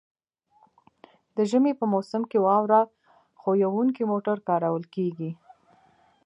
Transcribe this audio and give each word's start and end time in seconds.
د 1.35 1.37
ژمي 1.49 1.73
په 1.79 1.85
موسم 1.93 2.21
کې 2.29 2.37
واوره 2.45 2.81
ښوییدونکي 3.39 4.03
موټر 4.11 4.37
کارول 4.47 4.83
کیږي 4.95 5.31